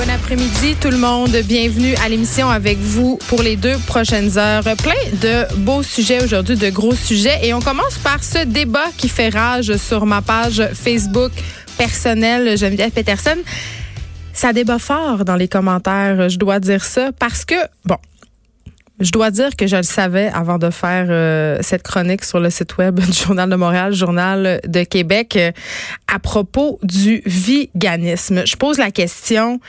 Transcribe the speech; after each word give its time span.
Bon 0.00 0.08
après-midi 0.08 0.76
tout 0.80 0.88
le 0.88 0.96
monde. 0.96 1.36
Bienvenue 1.44 1.94
à 2.02 2.08
l'émission 2.08 2.48
avec 2.48 2.78
vous 2.78 3.18
pour 3.28 3.42
les 3.42 3.56
deux 3.56 3.76
prochaines 3.86 4.38
heures. 4.38 4.62
Plein 4.62 4.94
de 5.20 5.54
beaux 5.58 5.82
sujets 5.82 6.24
aujourd'hui, 6.24 6.56
de 6.56 6.70
gros 6.70 6.94
sujets. 6.94 7.38
Et 7.42 7.52
on 7.52 7.60
commence 7.60 7.98
par 7.98 8.24
ce 8.24 8.46
débat 8.46 8.86
qui 8.96 9.10
fait 9.10 9.28
rage 9.28 9.76
sur 9.76 10.06
ma 10.06 10.22
page 10.22 10.66
Facebook 10.72 11.32
personnelle 11.76 12.56
Geneviève 12.56 12.92
Peterson. 12.92 13.36
Ça 14.32 14.54
débat 14.54 14.78
fort 14.78 15.26
dans 15.26 15.36
les 15.36 15.48
commentaires, 15.48 16.30
je 16.30 16.38
dois 16.38 16.60
dire 16.60 16.82
ça, 16.82 17.10
parce 17.18 17.44
que, 17.44 17.56
bon, 17.84 17.98
je 19.00 19.10
dois 19.12 19.30
dire 19.30 19.56
que 19.56 19.66
je 19.66 19.76
le 19.76 19.82
savais 19.82 20.30
avant 20.32 20.58
de 20.58 20.70
faire 20.70 21.06
euh, 21.08 21.58
cette 21.62 21.82
chronique 21.82 22.24
sur 22.24 22.38
le 22.38 22.50
site 22.50 22.76
web 22.76 23.00
du 23.00 23.12
Journal 23.12 23.48
de 23.48 23.56
Montréal, 23.56 23.94
Journal 23.94 24.60
de 24.66 24.84
Québec, 24.84 25.36
euh, 25.36 25.52
à 26.06 26.18
propos 26.18 26.78
du 26.82 27.22
véganisme. 27.26 28.46
Je 28.46 28.56
pose 28.56 28.78
la 28.78 28.90
question, 28.90 29.60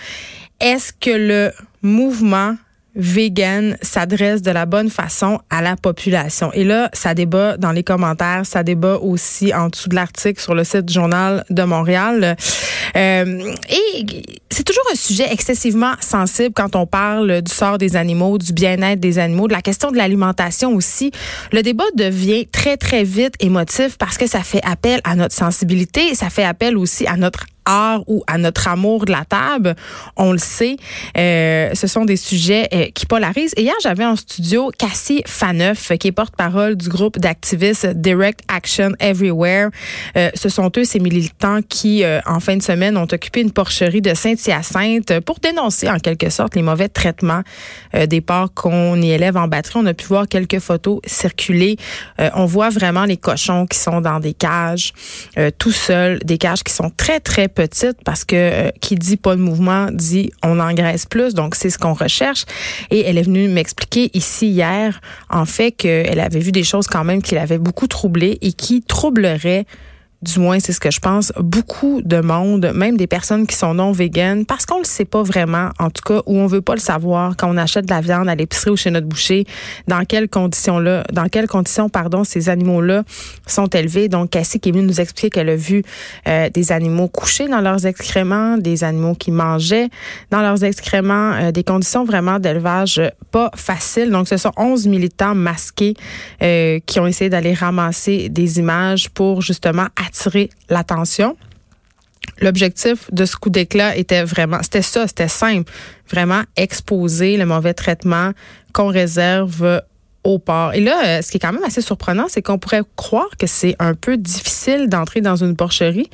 est-ce 0.60 0.92
que 0.94 1.12
le 1.12 1.52
mouvement 1.82 2.56
vegan 2.96 3.78
s'adresse 3.82 4.42
de 4.42 4.52
la 4.52 4.66
bonne 4.66 4.90
façon 4.90 5.40
à 5.50 5.62
la 5.62 5.76
population. 5.76 6.52
Et 6.54 6.64
là, 6.64 6.90
ça 6.94 7.14
débat 7.14 7.58
dans 7.58 7.72
les 7.72 7.84
commentaires, 7.84 8.46
ça 8.46 8.64
débat 8.64 8.98
aussi 8.98 9.54
en 9.54 9.70
dessous 9.70 9.90
de 9.90 9.96
l'article 9.96 10.42
sur 10.42 10.56
le 10.56 10.64
site 10.64 10.86
du 10.86 10.94
Journal 10.94 11.46
de 11.50 11.64
Montréal. 11.64 12.36
Euh, 12.96 13.54
et 13.70 14.06
c'est 14.50 14.64
toujours 14.64 14.84
un 14.92 14.96
sujet 14.96 15.32
excessivement 15.32 15.94
sensible 16.02 16.54
quand 16.54 16.76
on 16.76 16.86
parle 16.86 17.42
du 17.42 17.52
sort 17.52 17.78
des 17.78 17.96
animaux, 17.96 18.38
du 18.38 18.52
bien-être 18.52 19.00
des 19.00 19.20
animaux, 19.20 19.48
de 19.48 19.54
la 19.54 19.62
question 19.62 19.92
de 19.92 19.98
l'alimentation 19.98 20.76
aussi. 20.76 21.12
Le 21.52 21.62
débat 21.64 21.86
devient 21.96 22.48
très, 22.52 22.78
très 22.78 23.04
vite 23.04 23.36
émotif 23.40 23.98
parce 23.98 24.18
que 24.18 24.28
ça 24.28 24.42
fait 24.42 24.62
appel 24.66 25.00
à 25.04 25.16
notre 25.16 25.36
sensibilité, 25.36 26.14
ça 26.16 26.30
fait 26.30 26.44
appel 26.44 26.78
aussi 26.78 27.08
à 27.08 27.16
notre 27.16 27.46
art 27.66 28.04
ou 28.08 28.24
à 28.28 28.38
notre 28.38 28.68
amour 28.68 29.06
de 29.06 29.12
la 29.12 29.26
table, 29.26 29.76
on 30.18 30.32
le 30.32 30.38
sait, 30.38 30.78
euh, 31.18 31.72
ce 31.74 31.88
sont 31.88 32.06
des 32.06 32.18
sujets 32.18 32.68
euh, 32.74 32.86
qui 32.94 33.06
polarisent. 33.06 33.54
Et 33.58 33.64
hier, 33.64 33.76
j'avais 33.82 34.06
en 34.06 34.16
studio 34.16 34.72
Cassie 34.78 35.24
Faneuf, 35.26 35.92
qui 36.00 36.08
est 36.08 36.12
porte-parole 36.12 36.76
du 36.76 36.90
groupe 36.90 37.20
d'activistes 37.20 37.88
Direct 37.88 38.42
Action 38.48 38.92
Everywhere. 39.00 39.70
Euh, 40.18 40.30
ce 40.34 40.50
sont 40.50 40.72
eux, 40.78 40.84
ces 40.84 41.00
militants, 41.00 41.60
qui, 41.68 42.04
euh, 42.04 42.20
en 42.26 42.40
fin 42.40 42.56
de 42.56 42.62
semaine, 42.62 42.98
ont 42.98 43.08
occupé 43.12 43.42
une 43.42 43.52
porcherie 43.52 44.02
de 44.02 44.14
Saint-Hyacinthe 44.14 45.20
pour 45.22 45.40
dénoncer, 45.40 45.90
en 45.90 46.00
quelque 46.00 46.30
sorte, 46.30 46.56
les 46.56 46.62
mauvais 46.62 46.90
traitements 46.90 47.42
euh, 47.96 48.06
des 48.06 48.22
porcs 48.22 48.54
qu'on 48.54 49.02
y 49.02 49.12
élève 49.12 49.38
en 49.38 49.48
batterie. 49.48 49.80
On 49.82 49.86
a 49.86 49.94
pu 49.94 50.06
voir 50.06 50.28
quelques 50.28 50.60
photos 50.60 51.00
circuler. 51.06 51.78
on 52.36 52.46
voit 52.46 52.70
vraiment 52.70 53.06
les 53.06 53.18
cochons 53.18 53.66
qui 53.66 53.78
sont 53.78 54.02
dans 54.02 54.20
des 54.20 54.34
cages, 54.34 54.94
tout 55.58 55.72
seuls, 55.72 56.20
des 56.20 56.38
cages 56.38 56.64
qui 56.64 56.74
sont 56.74 56.92
très, 56.96 57.20
très 57.20 57.48
petite 57.52 57.98
parce 58.04 58.26
que 58.26 58.36
euh, 58.36 58.72
qui 58.82 58.96
dit 58.96 59.18
pas 59.18 59.36
de 59.36 59.42
mouvement 59.42 59.88
dit 59.92 60.32
on 60.44 60.60
engraisse 60.60 61.06
plus. 61.06 61.34
Donc, 61.34 61.56
c'est 61.56 61.70
ce 61.70 61.78
qu'on 61.78 61.94
recherche. 61.94 62.46
Et 62.90 63.02
elle 63.06 63.18
est 63.18 63.24
venue 63.24 63.48
m'expliquer 63.48 64.10
ici 64.14 64.48
hier, 64.48 65.00
en 65.30 65.46
fait, 65.46 65.72
qu'elle 65.72 66.20
avait 66.20 66.40
vu 66.40 66.52
des 66.52 66.64
choses 66.64 66.88
quand 66.88 67.04
même 67.04 67.22
qui 67.22 67.36
l'avaient 67.36 67.58
beaucoup 67.58 67.88
troublée 67.88 68.38
et 68.42 68.54
qui 68.54 68.82
troubleraient 68.82 69.66
du 70.22 70.40
moins 70.40 70.60
c'est 70.60 70.74
ce 70.74 70.80
que 70.80 70.92
je 70.92 71.00
pense, 71.00 71.34
beaucoup 71.40 72.02
de 72.04 72.22
monde, 72.22 72.72
même 72.76 72.98
des 72.98 73.08
personnes 73.08 73.48
qui 73.48 73.56
sont 73.56 73.74
non 73.74 73.92
véganes, 73.92 74.46
parce 74.46 74.66
qu'on 74.66 74.80
le 74.80 74.86
sait 74.86 75.06
pas 75.06 75.24
vraiment, 75.24 75.70
en 75.80 75.90
tout 75.90 76.04
cas, 76.04 76.22
ou 76.26 76.38
on 76.38 76.48
veut 76.48 76.62
pas 76.62 76.74
le 76.74 76.80
savoir 76.80 77.36
quand 77.38 77.50
on 77.50 77.58
achète 77.58 77.86
de 77.86 77.94
la 77.94 78.02
viande 78.02 78.30
à 78.30 78.36
l'épicerie 78.36 78.72
ou 78.72 78.78
chez 78.78 78.92
notre 78.92 79.08
boucher, 79.08 79.46
dans 79.88 80.06
quelles 80.06 80.30
conditions 80.30 80.80
là, 80.80 81.04
dans 81.12 81.28
quelles 81.28 81.48
conditions, 81.48 81.90
pardon, 81.90 82.24
ces 82.24 82.50
animaux-là 82.50 83.04
sont 83.48 83.68
élevés. 83.68 84.10
Donc, 84.10 84.32
Cassie 84.32 84.60
qui 84.60 84.70
est 84.70 84.72
venue 84.72 84.86
nous 84.86 85.02
expliquer 85.02 85.30
qu'elle 85.30 85.50
a 85.50 85.56
vu 85.56 85.84
euh, 86.28 86.50
des 86.50 86.72
animaux 86.72 87.08
couchés 87.08 87.48
dans 87.48 87.62
leurs 87.62 87.86
excréments, 87.86 88.58
des 88.58 88.84
animaux 88.84 89.16
qui 89.16 89.32
mangeaient 89.32 89.90
dans 90.30 90.42
leurs 90.42 90.64
excréments, 90.64 91.34
euh, 91.34 91.52
des 91.52 91.64
conditions 91.64 92.06
vraiment 92.06 92.40
d'élevage 92.40 93.02
pas 93.32 93.50
faciles. 93.56 94.12
Donc, 94.12 94.28
ce 94.28 94.38
sont 94.38 94.52
11 94.58 94.88
militants 94.88 95.36
masqués 95.36 95.96
euh, 96.42 96.80
qui 96.86 97.00
ont 97.00 97.08
essayé 97.08 97.30
d'aller 97.30 97.54
ramasser 97.54 98.30
des 98.30 98.60
images 98.60 99.10
pour 99.10 99.42
justement 99.42 99.88
l'attention. 100.70 101.38
L'objectif 102.40 103.12
de 103.12 103.26
ce 103.26 103.36
coup 103.36 103.50
d'éclat 103.50 103.96
était 103.96 104.24
vraiment, 104.24 104.60
c'était 104.62 104.82
ça, 104.82 105.08
c'était 105.08 105.28
simple, 105.28 105.72
vraiment 106.10 106.44
exposer 106.56 107.38
le 107.38 107.46
mauvais 107.46 107.74
traitement 107.74 108.32
qu'on 108.74 108.88
réserve 108.88 109.82
au 110.24 110.40
port. 110.40 110.74
Et 110.74 110.82
là, 110.82 111.04
euh, 111.06 111.22
ce 111.22 111.32
qui 111.32 111.38
est 111.38 111.40
quand 111.40 111.54
même 111.54 111.64
assez 111.64 111.82
surprenant, 111.82 112.26
c'est 112.30 112.42
qu'on 112.42 112.58
pourrait 112.58 112.84
croire 112.96 113.30
que 113.38 113.48
c'est 113.48 113.76
un 113.80 113.94
peu 113.94 114.18
difficile 114.18 114.88
d'entrer 114.88 115.22
dans 115.22 115.36
une 115.36 115.56
porcherie. 115.56 116.10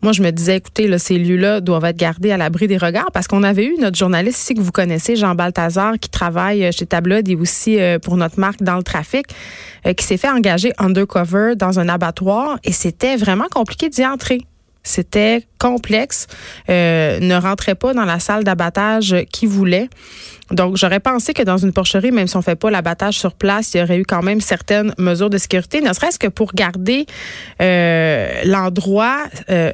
Moi, 0.00 0.12
je 0.12 0.22
me 0.22 0.30
disais, 0.30 0.56
écoutez, 0.56 0.86
là, 0.86 0.98
ces 0.98 1.18
lieux-là 1.18 1.60
doivent 1.60 1.84
être 1.84 1.96
gardés 1.96 2.30
à 2.30 2.36
l'abri 2.36 2.68
des 2.68 2.76
regards 2.76 3.10
parce 3.12 3.26
qu'on 3.26 3.42
avait 3.42 3.64
eu 3.64 3.76
notre 3.80 3.98
journaliste 3.98 4.40
ici 4.40 4.54
que 4.54 4.60
vous 4.60 4.70
connaissez, 4.70 5.16
Jean 5.16 5.34
Balthazar, 5.34 5.98
qui 5.98 6.08
travaille 6.08 6.64
euh, 6.64 6.70
chez 6.72 6.86
Tablod 6.86 7.28
et 7.28 7.34
aussi 7.34 7.80
euh, 7.80 7.98
pour 7.98 8.16
notre 8.16 8.38
marque 8.38 8.62
dans 8.62 8.76
le 8.76 8.82
trafic, 8.82 9.26
qui 9.96 10.04
s'est 10.04 10.16
fait 10.16 10.28
engager 10.28 10.72
undercover 10.78 11.54
dans 11.56 11.78
un 11.78 11.88
abattoir 11.88 12.58
et 12.64 12.72
c'était 12.72 13.16
vraiment 13.16 13.46
compliqué 13.50 13.88
d'y 13.88 14.04
entrer. 14.04 14.42
C'était 14.88 15.46
complexe, 15.58 16.26
euh, 16.70 17.20
ne 17.20 17.34
rentrait 17.34 17.74
pas 17.74 17.92
dans 17.92 18.06
la 18.06 18.20
salle 18.20 18.42
d'abattage 18.42 19.14
qu'il 19.30 19.50
voulait. 19.50 19.90
Donc, 20.50 20.78
j'aurais 20.78 21.00
pensé 21.00 21.34
que 21.34 21.42
dans 21.42 21.58
une 21.58 21.74
porcherie, 21.74 22.10
même 22.10 22.26
si 22.26 22.36
on 22.36 22.42
fait 22.42 22.56
pas 22.56 22.70
l'abattage 22.70 23.18
sur 23.18 23.34
place, 23.34 23.74
il 23.74 23.80
y 23.80 23.82
aurait 23.82 23.98
eu 23.98 24.04
quand 24.04 24.22
même 24.22 24.40
certaines 24.40 24.94
mesures 24.96 25.28
de 25.28 25.36
sécurité, 25.36 25.82
ne 25.82 25.92
serait-ce 25.92 26.18
que 26.18 26.28
pour 26.28 26.54
garder 26.54 27.04
euh, 27.60 28.40
l'endroit 28.44 29.24
euh, 29.50 29.72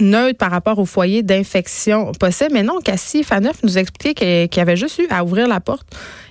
neutre 0.00 0.38
par 0.38 0.50
rapport 0.50 0.78
au 0.78 0.86
foyer 0.86 1.22
d'infection 1.22 2.12
possible. 2.12 2.50
Mais 2.52 2.62
non, 2.62 2.80
Cassie 2.80 3.22
Faneuf 3.22 3.62
nous 3.62 3.78
expliquait 3.78 4.48
qu'il 4.48 4.60
avait 4.60 4.76
juste 4.76 4.98
eu 4.98 5.06
à 5.10 5.24
ouvrir 5.24 5.48
la 5.48 5.60
porte 5.60 5.86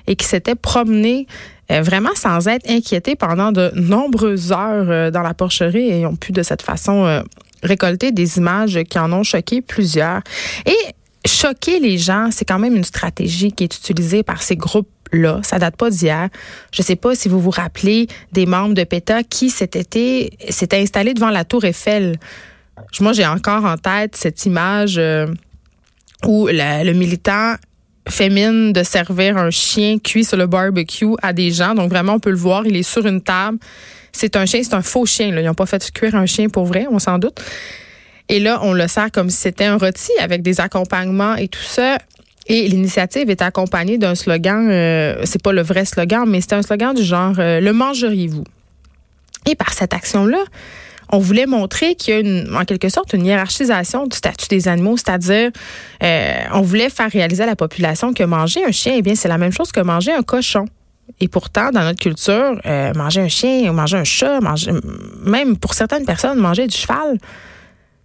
et 0.07 0.15
qu'il 0.15 0.27
s'était 0.27 0.55
promené 0.55 1.27
euh, 1.71 1.81
vraiment 1.81 2.13
sans 2.15 2.47
être 2.47 2.69
inquiété 2.69 3.15
pendant 3.15 3.51
de 3.51 3.71
nombreuses 3.75 4.51
heures 4.51 5.11
dans 5.11 5.21
la 5.21 5.33
porcherie 5.33 5.89
et 5.89 6.05
ont 6.05 6.15
pu 6.15 6.31
de 6.31 6.43
cette 6.43 6.61
façon 6.61 7.23
récolter 7.63 8.11
des 8.11 8.37
images 8.37 8.79
qui 8.83 8.99
en 8.99 9.11
ont 9.11 9.23
choqué 9.23 9.61
plusieurs. 9.61 10.21
Et 10.65 11.27
choquer 11.27 11.79
les 11.79 11.97
gens, 11.97 12.29
c'est 12.31 12.45
quand 12.45 12.59
même 12.59 12.75
une 12.75 12.83
stratégie 12.83 13.51
qui 13.51 13.63
est 13.63 13.75
utilisée 13.75 14.23
par 14.23 14.41
ces 14.41 14.55
groupes 14.55 14.89
là, 15.11 15.39
ça 15.43 15.59
date 15.59 15.75
pas 15.75 15.89
d'hier. 15.89 16.29
Je 16.71 16.81
sais 16.81 16.95
pas 16.95 17.15
si 17.15 17.29
vous 17.29 17.39
vous 17.39 17.49
rappelez 17.49 18.07
des 18.31 18.45
membres 18.45 18.73
de 18.73 18.83
PETA 18.83 19.23
qui 19.23 19.49
s'étaient 19.49 20.29
installés 20.73 21.13
devant 21.13 21.29
la 21.29 21.45
tour 21.45 21.63
Eiffel. 21.63 22.17
Moi, 22.99 23.13
j'ai 23.13 23.25
encore 23.25 23.65
en 23.65 23.77
tête 23.77 24.15
cette 24.15 24.45
image 24.45 24.95
euh, 24.97 25.27
où 26.25 26.47
le 26.47 26.93
militant 26.93 27.55
fait 28.07 28.29
mine 28.29 28.71
de 28.73 28.83
servir 28.83 29.37
un 29.37 29.49
chien 29.49 29.97
cuit 29.99 30.23
sur 30.23 30.37
le 30.37 30.47
barbecue 30.47 31.15
à 31.21 31.33
des 31.33 31.51
gens. 31.51 31.73
Donc 31.73 31.89
vraiment, 31.89 32.13
on 32.13 32.19
peut 32.19 32.29
le 32.29 32.37
voir, 32.37 32.65
il 32.65 32.75
est 32.75 32.83
sur 32.83 33.05
une 33.05 33.21
table. 33.21 33.57
C'est 34.11 34.35
un 34.35 34.45
chien, 34.45 34.61
c'est 34.63 34.75
un 34.75 34.81
faux 34.81 35.05
chien. 35.05 35.27
Ils 35.27 35.43
n'ont 35.43 35.53
pas 35.53 35.65
fait 35.65 35.91
cuire 35.91 36.15
un 36.15 36.25
chien 36.25 36.49
pour 36.49 36.65
vrai, 36.65 36.85
on 36.89 36.99
s'en 36.99 37.17
doute. 37.17 37.41
Et 38.29 38.39
là, 38.39 38.59
on 38.63 38.73
le 38.73 38.87
sert 38.87 39.11
comme 39.11 39.29
si 39.29 39.37
c'était 39.37 39.65
un 39.65 39.77
rôti 39.77 40.11
avec 40.19 40.41
des 40.41 40.59
accompagnements 40.59 41.35
et 41.35 41.47
tout 41.47 41.61
ça. 41.61 41.97
Et 42.47 42.67
l'initiative 42.67 43.29
est 43.29 43.41
accompagnée 43.41 43.97
d'un 43.97 44.13
slogan, 44.13 44.67
euh, 44.69 45.21
c'est 45.23 45.41
pas 45.41 45.51
le 45.51 45.63
vrai 45.63 45.83
slogan, 45.85 46.25
mais 46.27 46.41
c'est 46.41 46.53
un 46.53 46.61
slogan 46.61 46.93
du 46.93 47.03
genre 47.03 47.33
euh, 47.39 47.59
Le 47.59 47.73
mangeriez-vous? 47.73 48.43
Et 49.49 49.55
par 49.55 49.73
cette 49.73 49.93
action-là, 49.93 50.43
on 51.11 51.19
voulait 51.19 51.45
montrer 51.45 51.95
qu'il 51.95 52.25
y 52.25 52.49
a 52.49 52.59
en 52.59 52.65
quelque 52.65 52.89
sorte 52.89 53.13
une 53.13 53.25
hiérarchisation 53.25 54.07
du 54.07 54.15
statut 54.15 54.47
des 54.49 54.67
animaux, 54.67 54.97
c'est-à-dire 54.97 55.51
euh, 56.03 56.33
on 56.53 56.61
voulait 56.61 56.89
faire 56.89 57.09
réaliser 57.09 57.43
à 57.43 57.45
la 57.45 57.55
population 57.55 58.13
que 58.13 58.23
manger 58.23 58.63
un 58.65 58.71
chien, 58.71 58.93
eh 58.97 59.01
bien 59.01 59.15
c'est 59.15 59.27
la 59.27 59.37
même 59.37 59.51
chose 59.51 59.71
que 59.71 59.81
manger 59.81 60.13
un 60.13 60.23
cochon. 60.23 60.65
Et 61.19 61.27
pourtant, 61.27 61.69
dans 61.69 61.83
notre 61.83 61.99
culture, 61.99 62.59
euh, 62.65 62.91
manger 62.95 63.21
un 63.21 63.27
chien, 63.27 63.71
manger 63.71 63.97
un 63.97 64.03
chat, 64.03 64.39
même 65.23 65.55
pour 65.55 65.75
certaines 65.75 66.05
personnes, 66.05 66.39
manger 66.39 66.65
du 66.67 66.75
cheval, 66.75 67.17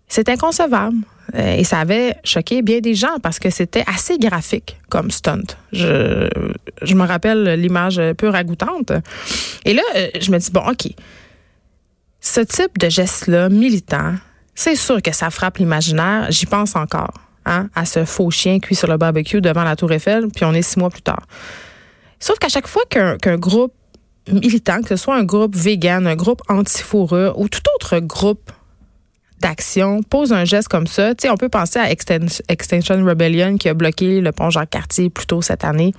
c'est 0.06 0.28
inconcevable. 0.28 0.96
Euh, 1.34 1.56
et 1.56 1.64
ça 1.64 1.78
avait 1.78 2.16
choqué 2.24 2.60
bien 2.60 2.80
des 2.80 2.94
gens 2.94 3.18
parce 3.22 3.38
que 3.38 3.50
c'était 3.50 3.84
assez 3.86 4.18
graphique 4.18 4.78
comme 4.90 5.10
stunt. 5.10 5.56
Je, 5.72 6.28
me 6.92 7.06
rappelle 7.06 7.54
l'image 7.54 8.00
peu 8.18 8.28
ragoûtante. 8.28 8.92
Et 9.64 9.72
là, 9.72 9.82
je 10.20 10.30
me 10.30 10.38
dis, 10.38 10.50
bon, 10.50 10.62
OK, 10.68 10.92
ce 12.20 12.40
type 12.40 12.78
de 12.78 12.88
geste-là, 12.88 13.48
militant, 13.48 14.14
c'est 14.54 14.76
sûr 14.76 15.00
que 15.00 15.12
ça 15.12 15.30
frappe 15.30 15.58
l'imaginaire. 15.58 16.26
J'y 16.30 16.46
pense 16.46 16.76
encore. 16.76 17.14
hein, 17.46 17.68
à 17.74 17.84
ce 17.84 18.04
faux 18.04 18.30
chien 18.30 18.58
cuit 18.60 18.74
sur 18.74 18.88
le 18.88 18.96
barbecue 18.96 19.40
devant 19.40 19.64
la 19.64 19.76
Tour 19.76 19.92
Eiffel, 19.92 20.28
puis 20.34 20.44
on 20.44 20.52
est 20.52 20.62
six 20.62 20.78
mois 20.78 20.90
plus 20.90 21.02
tard. 21.02 21.22
Sauf 22.18 22.38
qu'à 22.38 22.48
chaque 22.48 22.66
fois 22.66 22.82
qu'un 22.88 23.36
groupe 23.36 23.72
militant, 24.30 24.82
que 24.82 24.88
ce 24.88 24.96
soit 24.96 25.16
un 25.16 25.24
groupe 25.24 25.56
vegan, 25.56 26.06
un 26.06 26.16
groupe 26.16 26.42
anti-fourrure 26.48 27.38
ou 27.38 27.48
tout 27.48 27.62
autre 27.74 27.98
groupe 28.00 28.52
d'action 29.40 30.02
pose 30.02 30.32
un 30.32 30.44
geste 30.44 30.68
comme 30.68 30.86
ça, 30.86 31.14
tu 31.14 31.22
sais, 31.22 31.30
on 31.30 31.36
peut 31.36 31.48
penser 31.48 31.78
à 31.78 31.90
Extension 31.90 33.02
Rebellion 33.04 33.56
qui 33.56 33.70
a 33.70 33.74
bloqué 33.74 34.20
le 34.20 34.32
pont 34.32 34.50
Jacques-Cartier 34.50 35.08
plus 35.08 35.26
tôt 35.26 35.40
cette 35.40 35.64
année. 35.64 35.94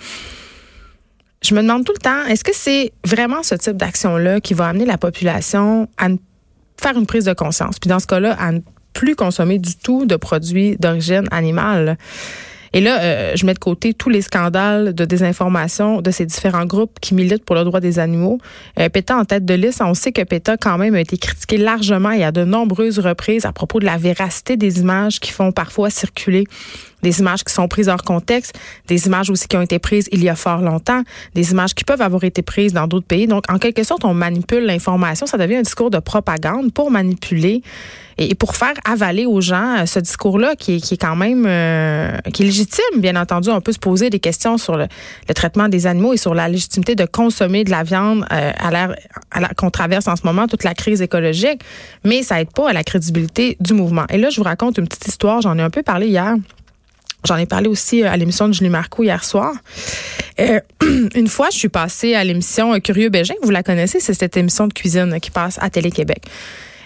Je 1.44 1.56
me 1.56 1.62
demande 1.62 1.86
tout 1.86 1.94
le 1.94 2.00
temps, 2.00 2.26
est-ce 2.26 2.44
que 2.44 2.54
c'est 2.54 2.92
vraiment 3.06 3.42
ce 3.42 3.56
type 3.56 3.76
d'action-là 3.76 4.42
qui 4.42 4.54
va 4.54 4.68
amener 4.68 4.86
la 4.86 4.98
population 4.98 5.90
à 5.98 6.08
faire 6.80 6.98
une 6.98 7.08
prise 7.08 7.26
de 7.26 7.34
conscience? 7.34 7.80
Puis 7.80 7.90
dans 7.90 8.00
ce 8.00 8.06
cas-là, 8.08 8.36
à 8.40 8.52
ne 8.52 8.60
plus 8.94 9.16
consommer 9.16 9.58
du 9.58 9.76
tout 9.76 10.06
de 10.06 10.16
produits 10.16 10.78
d'origine 10.78 11.28
animale. 11.32 11.98
Et 12.74 12.80
là, 12.80 13.02
euh, 13.02 13.34
je 13.36 13.46
mets 13.46 13.54
de 13.54 13.60
côté 13.60 13.94
tous 13.94 14.10
les 14.10 14.22
scandales 14.22 14.94
de 14.94 15.06
désinformation 15.06 16.02
de 16.02 16.12
ces 16.12 16.26
différents 16.26 16.66
groupes 16.66 17.00
qui 17.02 17.14
militent 17.14 17.44
pour 17.44 17.56
le 17.56 17.64
droit 17.64 17.82
des 17.82 18.00
animaux. 18.00 18.40
Euh, 18.80 18.88
PETA 18.88 19.18
en 19.18 19.26
tête 19.26 19.46
de 19.46 19.54
liste, 19.54 19.82
on 19.84 19.94
sait 19.94 20.12
que 20.12 20.22
PETA 20.22 20.58
quand 20.58 20.78
même 20.78 20.96
a 20.96 21.02
été 21.02 21.18
critiqué 21.18 21.58
largement 21.58 22.12
et 22.12 22.24
à 22.24 22.32
de 22.32 22.46
nombreuses 22.46 23.00
reprises 23.00 23.46
à 23.46 23.52
propos 23.52 23.80
de 23.80 23.86
la 23.86 23.98
véracité 23.98 24.56
des 24.56 24.80
images 24.80 25.20
qui 25.20 25.32
font 25.32 25.52
parfois 25.52 25.90
circuler 25.90 26.46
des 27.02 27.20
images 27.20 27.44
qui 27.44 27.54
sont 27.54 27.68
prises 27.68 27.90
hors 27.90 28.04
contexte, 28.04 28.58
des 28.88 29.08
images 29.08 29.30
aussi 29.30 29.48
qui 29.48 29.58
ont 29.58 29.62
été 29.62 29.80
prises 29.80 30.08
il 30.12 30.24
y 30.24 30.30
a 30.30 30.36
fort 30.36 30.62
longtemps, 30.62 31.02
des 31.34 31.52
images 31.52 31.74
qui 31.74 31.84
peuvent 31.84 32.02
avoir 32.02 32.24
été 32.24 32.42
prises 32.42 32.74
dans 32.74 32.88
d'autres 32.88 33.08
pays. 33.08 33.28
Donc, 33.28 33.46
en 33.50 33.58
quelque 33.58 33.84
sorte, 33.84 34.06
on 34.06 34.14
manipule 34.14 34.66
l'information. 34.66 35.26
Ça 35.26 35.38
devient 35.38 35.58
un 35.58 35.62
discours 35.62 35.90
de 35.90 36.00
propagande 36.00 36.72
pour 36.72 36.92
manipuler 36.92 37.64
et 38.30 38.36
pour 38.36 38.56
faire 38.56 38.74
avaler 38.86 39.26
aux 39.26 39.42
gens 39.42 39.80
euh, 39.80 39.86
ce 39.86 40.00
discours-là 40.00 40.56
qui 40.56 40.76
est, 40.76 40.80
qui 40.80 40.94
est 40.94 40.98
quand 40.98 41.16
même 41.16 41.46
euh, 41.48 42.18
qui 42.34 42.44
est 42.44 42.46
légitime, 42.46 43.00
bien 43.00 43.16
entendu. 43.16 43.50
On 43.50 43.62
peut 43.62 43.72
se 43.72 43.80
poser 43.80 44.10
des 44.10 44.20
questions 44.20 44.58
sur 44.58 44.78
le, 44.78 44.88
traitement 45.34 45.70
des 45.70 45.88
animaux 45.88 46.14
et 46.14 46.18
sur 46.18 46.36
la 46.36 46.48
légitimité 46.48 46.96
de 46.96 47.06
consommer 47.06 47.64
de 47.64 47.72
la 47.72 47.84
viande 47.84 48.26
euh, 48.32 48.52
à 48.58 48.72
l'ère 48.72 48.96
qu'on 49.58 49.72
traverse 49.72 50.08
en 50.08 50.16
ce 50.16 50.22
moment, 50.24 50.48
toute 50.48 50.64
la 50.64 50.74
crise 50.74 51.02
écologique, 51.02 51.62
mais 52.04 52.22
ça 52.22 52.40
aide 52.42 52.52
pas 52.52 52.70
à 52.70 52.74
la 52.74 52.84
crédibilité 52.84 53.58
du 53.60 53.74
mouvement. 53.74 54.06
Et 54.10 54.18
là, 54.18 54.30
je 54.30 54.38
vous 54.38 54.44
raconte 54.44 54.78
une 54.78 54.88
petite 54.88 55.08
histoire. 55.08 55.42
J'en 55.42 55.58
ai 55.58 55.62
un 55.62 55.70
peu 55.70 55.82
parlé 55.82 56.08
hier. 56.08 56.36
J'en 57.24 57.38
ai 57.38 57.46
parlé 57.46 57.68
aussi 57.68 58.04
à 58.04 58.18
l'émission 58.18 58.48
de 58.48 58.54
Julie 58.54 58.70
Marcoux 58.70 59.04
hier 59.04 59.24
soir. 59.24 59.54
une 61.16 61.28
fois, 61.28 61.50
je 61.52 61.58
suis 61.58 61.70
passée 61.70 62.16
à 62.16 62.24
l'émission 62.24 62.80
Curieux 62.80 63.10
Bégin. 63.10 63.36
Vous 63.44 63.52
la 63.52 63.64
connaissez, 63.64 64.00
c'est 64.00 64.14
cette 64.14 64.38
émission 64.38 64.68
de 64.68 64.74
cuisine 64.74 65.20
qui 65.20 65.32
passe 65.32 65.58
à 65.62 65.70
Télé-Québec. 65.70 66.24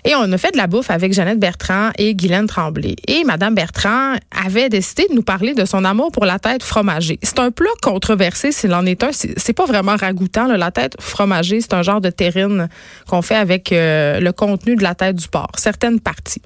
Et 0.08 0.14
on 0.14 0.32
a 0.32 0.38
fait 0.38 0.52
de 0.52 0.58
la 0.58 0.68
bouffe 0.68 0.92
avec 0.92 1.14
Jeannette 1.14 1.40
Bertrand 1.40 1.90
et 1.98 2.14
Guylaine 2.14 2.46
Tremblay. 2.46 2.96
Et 3.08 3.24
Madame 3.24 3.56
Bertrand 3.56 4.14
avait 4.46 4.70
décidé 4.70 5.08
de 5.10 5.16
nous 5.16 5.24
parler 5.24 5.56
de 5.56 5.66
son 5.66 5.84
amour 5.84 6.12
pour 6.12 6.26
la 6.26 6.38
tête 6.38 6.62
fromagée. 6.62 7.18
C'est 7.24 7.40
un 7.40 7.50
plat 7.50 7.72
controversé 7.82 8.52
s'il 8.52 8.76
en 8.76 8.86
est 8.86 9.04
un. 9.04 9.10
C'est 9.12 9.54
pas 9.54 9.66
vraiment 9.66 9.96
ragoûtant. 9.96 10.46
La 10.46 10.70
tête 10.70 10.96
fromagée, 11.02 11.60
c'est 11.60 11.74
un 11.74 11.82
genre 11.82 12.02
de 12.02 12.12
terrine 12.12 12.70
qu'on 13.10 13.24
fait 13.24 13.36
avec 13.36 13.72
euh, 13.72 14.20
le 14.20 14.32
contenu 14.32 14.76
de 14.76 14.84
la 14.84 14.94
tête 14.94 15.16
du 15.16 15.28
porc, 15.28 15.54
certaines 15.58 16.00
parties. 16.00 16.42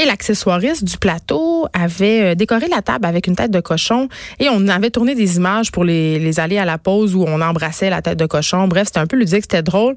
Et 0.00 0.04
l'accessoiriste 0.04 0.84
du 0.84 0.96
plateau 0.96 1.66
avait 1.72 2.32
euh, 2.32 2.34
décoré 2.34 2.66
la 2.68 2.82
table 2.82 3.06
avec 3.06 3.28
une 3.28 3.36
tête 3.36 3.50
de 3.50 3.60
cochon 3.60 4.08
et 4.40 4.48
on 4.50 4.66
avait 4.66 4.90
tourné 4.90 5.14
des 5.14 5.36
images 5.36 5.70
pour 5.70 5.84
les, 5.84 6.40
aller 6.40 6.58
à 6.58 6.64
la 6.64 6.78
pause 6.78 7.14
où 7.14 7.24
on 7.28 7.40
embrassait 7.40 7.90
la 7.90 8.02
tête 8.02 8.18
de 8.18 8.26
cochon. 8.26 8.66
Bref, 8.68 8.86
c'était 8.86 9.00
un 9.00 9.06
peu 9.06 9.16
ludique, 9.16 9.42
c'était 9.42 9.62
drôle. 9.62 9.94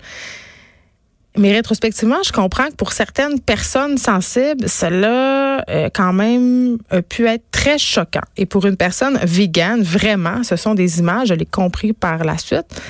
Mais 1.37 1.51
rétrospectivement, 1.51 2.23
je 2.25 2.31
comprends 2.31 2.67
que 2.67 2.75
pour 2.75 2.93
certaines 2.93 3.39
personnes 3.39 3.97
sensibles, 3.97 4.69
cela 4.69 5.63
euh, 5.69 5.89
quand 5.93 6.13
même 6.13 6.77
a 6.89 7.01
pu 7.01 7.27
être 7.27 7.43
très 7.51 7.77
choquant. 7.77 8.21
Et 8.37 8.45
pour 8.45 8.65
une 8.65 8.77
personne 8.77 9.19
végane, 9.23 9.81
vraiment, 9.81 10.43
ce 10.43 10.55
sont 10.55 10.75
des 10.75 10.99
images, 10.99 11.29
je 11.29 11.33
l'ai 11.33 11.45
compris 11.45 11.91
par 11.91 12.23
la 12.23 12.37
suite, 12.37 12.81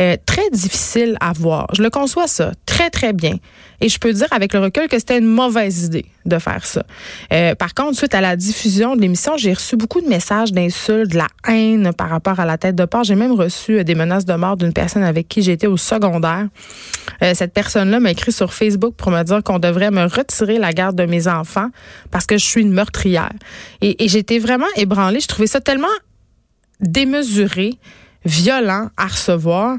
euh, 0.00 0.16
très 0.26 0.48
difficile 0.50 1.16
à 1.20 1.32
voir. 1.32 1.66
Je 1.74 1.82
le 1.82 1.90
conçois 1.90 2.28
ça 2.28 2.52
très, 2.66 2.90
très 2.90 3.12
bien. 3.12 3.34
Et 3.80 3.88
je 3.88 3.98
peux 3.98 4.12
dire 4.12 4.26
avec 4.32 4.52
le 4.52 4.60
recul 4.60 4.88
que 4.88 4.98
c'était 4.98 5.18
une 5.18 5.26
mauvaise 5.26 5.84
idée 5.84 6.06
de 6.24 6.38
faire 6.38 6.64
ça. 6.64 6.84
Euh, 7.32 7.54
par 7.54 7.74
contre, 7.74 7.96
suite 7.96 8.14
à 8.14 8.20
la 8.20 8.36
diffusion 8.36 8.96
de 8.96 9.00
l'émission, 9.00 9.36
j'ai 9.36 9.52
reçu 9.52 9.76
beaucoup 9.76 10.00
de 10.00 10.08
messages 10.08 10.52
d'insultes, 10.52 11.10
de 11.12 11.16
la 11.16 11.26
haine 11.48 11.92
par 11.92 12.10
rapport 12.10 12.38
à 12.38 12.44
la 12.44 12.58
tête 12.58 12.76
de 12.76 12.84
porc. 12.84 13.04
J'ai 13.04 13.14
même 13.14 13.32
reçu 13.32 13.78
euh, 13.78 13.84
des 13.84 13.94
menaces 13.94 14.24
de 14.24 14.34
mort 14.34 14.56
d'une 14.56 14.72
personne 14.72 15.02
avec 15.02 15.28
qui 15.28 15.42
j'étais 15.42 15.66
au 15.66 15.76
secondaire. 15.76 16.48
Cette 17.34 17.52
personne-là 17.52 17.98
m'a 17.98 18.12
écrit 18.12 18.30
sur 18.30 18.52
Facebook 18.52 18.94
pour 18.94 19.10
me 19.10 19.22
dire 19.24 19.42
qu'on 19.42 19.58
devrait 19.58 19.90
me 19.90 20.04
retirer 20.04 20.58
la 20.58 20.72
garde 20.72 20.94
de 20.94 21.04
mes 21.04 21.26
enfants 21.26 21.68
parce 22.12 22.26
que 22.26 22.38
je 22.38 22.44
suis 22.44 22.60
une 22.60 22.72
meurtrière. 22.72 23.32
Et 23.80 24.08
j'étais 24.08 24.38
vraiment 24.38 24.66
ébranlée. 24.76 25.18
Je 25.18 25.26
trouvais 25.26 25.48
ça 25.48 25.60
tellement 25.60 25.88
démesuré 26.80 27.78
violent 28.28 28.88
à 28.96 29.06
recevoir. 29.06 29.78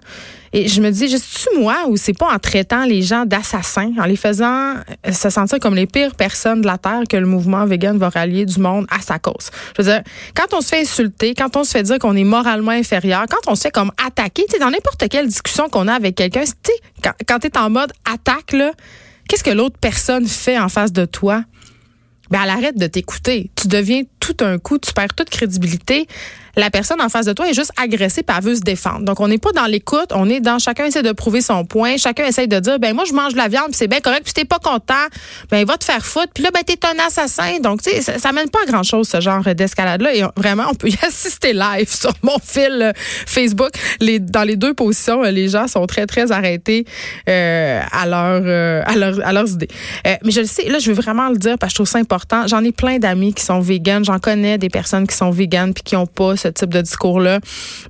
Et 0.51 0.68
je 0.68 0.81
me 0.81 0.90
dis, 0.90 1.07
juste 1.07 1.46
tu 1.51 1.60
moi 1.60 1.86
ou 1.88 1.96
c'est 1.96 2.18
pas 2.18 2.34
en 2.34 2.40
traitant 2.40 2.84
les 2.84 3.04
gens 3.04 3.25
d'assassins, 3.25 3.92
en 4.00 4.06
les 4.06 4.16
faisant 4.16 4.74
euh, 4.75 5.12
se 5.12 5.30
sentir 5.30 5.60
comme 5.60 5.75
les 5.75 5.86
pires 5.86 6.16
personnes 6.16 6.62
de 6.62 6.66
la 6.66 6.80
Terre 6.80 7.04
que 7.07 7.18
le 7.18 7.28
mouvement 7.28 7.66
vegan 7.66 7.98
va 8.00 8.10
rallier 8.10 8.46
du 8.46 8.60
monde 8.60 8.88
à 8.90 9.00
sa 9.00 9.19
cause? 9.19 9.51
Je 9.78 9.84
veux 9.84 9.92
dire, 9.92 10.01
quand 10.36 10.57
on 10.57 10.62
se 10.62 10.69
fait 10.69 10.81
insulter, 10.81 11.36
quand 11.36 11.56
on 11.56 11.63
se 11.63 11.72
fait 11.72 11.84
dire 11.84 12.00
qu'on 12.00 12.16
est 12.16 12.24
moralement 12.24 12.72
inférieur, 12.72 13.25
quand 13.30 13.51
on 13.51 13.54
se 13.54 13.62
fait 13.62 13.72
comme 13.72 13.92
attaquer, 14.04 14.46
tu 14.50 14.54
sais, 14.54 14.60
dans 14.60 14.72
n'importe 14.72 15.07
quelle 15.07 15.28
discussion 15.28 15.69
qu'on 15.69 15.88
a 15.88 15.94
avec 15.94 16.16
quelqu'un, 16.16 16.44
tu 16.44 16.72
quand, 17.04 17.13
quand 17.28 17.40
tu 17.40 17.50
en 17.57 17.69
mode 17.69 17.92
attaque, 18.12 18.54
là, 18.54 18.72
qu'est-ce 19.28 19.44
que 19.44 19.52
l'autre 19.52 19.78
personne 19.80 20.28
fait 20.28 20.57
en 20.57 20.69
face 20.69 20.92
de 20.92 21.06
toi? 21.06 21.44
Ben, 22.31 22.42
elle 22.44 22.50
arrête 22.50 22.78
de 22.78 22.88
t'écouter. 22.88 23.50
Tu 23.56 23.68
deviens 23.68 24.04
tout 24.34 24.46
un 24.46 24.58
coup, 24.58 24.78
tu 24.78 24.94
perds 24.94 25.14
toute 25.16 25.30
crédibilité 25.30 26.08
la 26.60 26.70
personne 26.70 27.02
en 27.02 27.10
face 27.10 27.26
de 27.26 27.34
toi 27.34 27.48
est 27.50 27.54
juste 27.54 27.72
agressée 27.78 28.24
elle 28.28 28.44
veut 28.44 28.56
se 28.56 28.62
défendre. 28.62 29.02
Donc, 29.02 29.20
on 29.20 29.28
n'est 29.28 29.38
pas 29.38 29.52
dans 29.52 29.66
l'écoute, 29.66 30.12
on 30.12 30.30
est 30.30 30.40
dans 30.40 30.60
chacun 30.60 30.86
essaie 30.86 31.02
de 31.02 31.12
prouver 31.12 31.42
son 31.42 31.66
point, 31.66 31.98
chacun 31.98 32.26
essaie 32.26 32.48
de 32.48 32.60
dire, 32.60 32.80
ben 32.80 32.94
moi, 32.94 33.06
je 33.08 33.14
mange 33.14 33.34
de 33.34 33.38
la 33.38 33.48
viande, 33.48 33.70
c'est 33.72 33.88
bien 33.88 34.00
correct, 34.02 34.22
puis 34.24 34.34
t'es 34.34 34.46
pas 34.46 34.60
content, 34.60 34.94
ben 35.50 35.66
va 35.66 35.78
te 35.78 35.84
faire 35.84 36.06
foutre, 36.06 36.31
puis 36.34 36.44
là, 36.44 36.52
ben 36.54 36.62
t'es 36.66 36.78
un 36.86 37.06
assassin. 37.06 37.60
Donc, 37.60 37.81
tu 37.81 37.90
sais, 37.90 38.02
ça, 38.02 38.20
ça, 38.20 38.31
mène 38.31 38.50
pas 38.50 38.60
à 38.64 38.72
grand-chose, 38.72 39.10
ce 39.10 39.20
genre 39.20 39.44
d'escalade-là. 39.44 40.16
Et 40.16 40.24
vraiment, 40.38 40.66
on 40.70 40.76
peut 40.76 40.90
y 40.90 40.98
assister 41.06 41.54
live 41.54 41.90
sur 41.90 42.14
mon 42.22 42.38
fil 42.44 42.80
euh, 42.81 42.92
Facebook. 42.96 43.72
Les, 44.00 44.20
dans 44.20 44.44
les 44.44 44.56
deux 44.56 44.74
positions, 44.74 45.24
euh, 45.24 45.31
les 45.31 45.50
gens 45.50 45.68
sont 45.68 45.86
très, 45.88 46.06
très 46.06 46.31
arrêtés 46.31 46.86
euh, 47.28 47.81
à, 47.92 48.06
leur, 48.06 48.88
à, 48.88 48.96
leur, 48.96 49.26
à 49.26 49.34
leurs 49.34 49.50
idées. 49.50 49.70
mais 50.06 50.31
je 50.31 50.42
le 50.42 50.48
sais, 50.48 50.70
là, 50.70 50.80
je 50.80 50.92
veux 50.92 51.02
vraiment 51.02 51.30
le 51.30 51.38
dire 51.38 51.58
parce 51.58 51.72
que 51.72 51.74
je 51.74 51.84
trouve 51.84 51.88
ça 51.88 52.00
important. 52.00 52.48
J'en 52.48 52.64
ai 52.64 52.72
plein 52.72 53.00
d'amis 53.00 53.34
qui 53.34 53.44
sont 53.44 53.60
véganes, 53.60 54.06
j'en 54.06 54.19
des 54.19 54.69
personnes 54.69 55.07
qui 55.07 55.16
sont 55.16 55.31
véganes 55.31 55.73
puis 55.73 55.83
qui 55.83 55.95
ont 55.95 56.06
pas 56.06 56.35
ce 56.35 56.47
type 56.47 56.73
de 56.73 56.81
discours-là. 56.81 57.40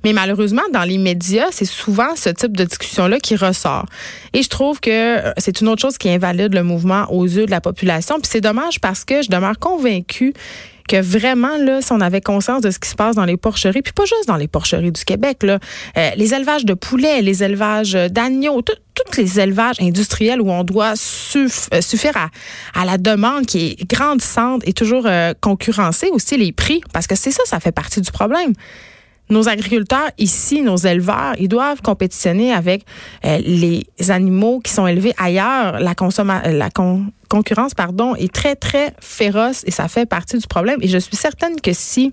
Mais 0.04 0.12
malheureusement, 0.12 0.62
dans 0.72 0.84
les 0.84 0.98
médias, 0.98 1.48
c'est 1.50 1.64
souvent 1.64 2.16
ce 2.16 2.30
type 2.30 2.56
de 2.56 2.64
discussion-là 2.64 3.18
qui 3.18 3.36
ressort. 3.36 3.86
Et 4.32 4.42
je 4.42 4.48
trouve 4.48 4.80
que 4.80 4.90
euh, 4.90 5.32
c'est 5.38 5.60
une 5.60 5.68
autre 5.68 5.82
chose 5.82 5.98
qui 5.98 6.08
invalide 6.08 6.54
le 6.54 6.62
mouvement 6.62 7.06
aux 7.10 7.24
yeux 7.24 7.46
de 7.46 7.50
la 7.50 7.60
population. 7.60 8.16
Puis 8.20 8.30
c'est 8.30 8.40
dommage 8.40 8.80
parce 8.80 9.04
que 9.04 9.22
je 9.22 9.28
demeure 9.28 9.58
convaincue 9.58 10.34
que 10.90 11.00
vraiment, 11.00 11.56
là, 11.56 11.80
si 11.80 11.92
on 11.92 12.00
avait 12.00 12.20
conscience 12.20 12.62
de 12.62 12.70
ce 12.72 12.80
qui 12.80 12.88
se 12.88 12.96
passe 12.96 13.14
dans 13.14 13.24
les 13.24 13.36
porcheries, 13.36 13.80
puis 13.80 13.92
pas 13.92 14.06
juste 14.06 14.26
dans 14.26 14.36
les 14.36 14.48
porcheries 14.48 14.90
du 14.90 15.04
Québec, 15.04 15.44
là, 15.44 15.60
euh, 15.96 16.10
les 16.16 16.34
élevages 16.34 16.64
de 16.64 16.74
poulets, 16.74 17.22
les 17.22 17.44
élevages 17.44 17.92
d'agneaux, 17.92 18.60
tous 18.62 19.16
les 19.16 19.38
élevages 19.38 19.76
industriels 19.80 20.40
où 20.40 20.50
on 20.50 20.64
doit 20.64 20.94
euh, 20.94 21.46
suffire 21.80 22.16
à, 22.16 22.30
à, 22.74 22.84
la 22.84 22.98
demande 22.98 23.46
qui 23.46 23.66
est 23.78 23.88
grandissante 23.88 24.66
et 24.66 24.72
toujours 24.72 25.04
euh, 25.06 25.32
concurrencer 25.40 26.08
aussi 26.12 26.36
les 26.36 26.50
prix, 26.50 26.80
parce 26.92 27.06
que 27.06 27.14
c'est 27.14 27.30
ça, 27.30 27.44
ça 27.46 27.60
fait 27.60 27.72
partie 27.72 28.00
du 28.00 28.10
problème 28.10 28.52
nos 29.28 29.48
agriculteurs 29.48 30.10
ici, 30.18 30.60
nos 30.60 30.76
éleveurs, 30.76 31.36
ils 31.38 31.46
doivent 31.46 31.82
compétitionner 31.82 32.52
avec 32.52 32.82
les 33.22 33.86
animaux 34.08 34.58
qui 34.58 34.72
sont 34.72 34.88
élevés 34.88 35.14
ailleurs. 35.18 35.78
La, 35.78 35.94
la 36.50 36.70
concurrence 37.30 37.72
pardon, 37.72 38.14
est 38.16 38.32
très, 38.32 38.56
très 38.56 38.92
féroce 39.00 39.62
et 39.66 39.70
ça 39.70 39.88
fait 39.88 40.04
partie 40.04 40.36
du 40.36 40.46
problème. 40.46 40.78
Et 40.82 40.88
je 40.88 40.98
suis 40.98 41.16
certaine 41.16 41.58
que 41.60 41.72
si 41.72 42.12